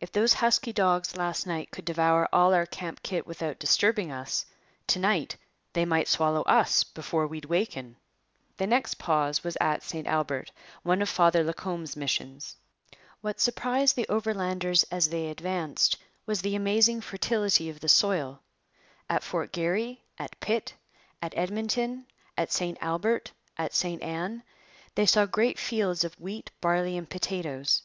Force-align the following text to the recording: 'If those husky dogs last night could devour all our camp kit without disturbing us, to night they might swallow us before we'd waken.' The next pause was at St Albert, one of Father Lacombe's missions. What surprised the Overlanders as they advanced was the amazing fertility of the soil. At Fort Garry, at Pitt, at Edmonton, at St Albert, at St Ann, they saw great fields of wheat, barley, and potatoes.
'If 0.00 0.10
those 0.10 0.32
husky 0.32 0.72
dogs 0.72 1.16
last 1.16 1.46
night 1.46 1.70
could 1.70 1.84
devour 1.84 2.28
all 2.32 2.52
our 2.52 2.66
camp 2.66 3.04
kit 3.04 3.24
without 3.24 3.60
disturbing 3.60 4.10
us, 4.10 4.44
to 4.88 4.98
night 4.98 5.36
they 5.74 5.84
might 5.84 6.08
swallow 6.08 6.42
us 6.42 6.82
before 6.82 7.24
we'd 7.28 7.44
waken.' 7.44 7.94
The 8.56 8.66
next 8.66 8.94
pause 8.94 9.44
was 9.44 9.56
at 9.60 9.84
St 9.84 10.08
Albert, 10.08 10.50
one 10.82 11.00
of 11.00 11.08
Father 11.08 11.44
Lacombe's 11.44 11.94
missions. 11.94 12.56
What 13.20 13.38
surprised 13.38 13.94
the 13.94 14.08
Overlanders 14.08 14.82
as 14.90 15.10
they 15.10 15.28
advanced 15.28 15.98
was 16.26 16.42
the 16.42 16.56
amazing 16.56 17.00
fertility 17.00 17.70
of 17.70 17.78
the 17.78 17.88
soil. 17.88 18.42
At 19.08 19.22
Fort 19.22 19.52
Garry, 19.52 20.02
at 20.18 20.40
Pitt, 20.40 20.74
at 21.22 21.32
Edmonton, 21.36 22.06
at 22.36 22.50
St 22.50 22.76
Albert, 22.80 23.30
at 23.56 23.72
St 23.72 24.02
Ann, 24.02 24.42
they 24.96 25.06
saw 25.06 25.26
great 25.26 25.60
fields 25.60 26.02
of 26.02 26.18
wheat, 26.20 26.50
barley, 26.60 26.96
and 26.98 27.08
potatoes. 27.08 27.82